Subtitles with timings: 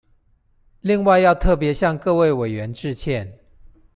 [0.79, 3.37] 另外要特別向各位委員致歉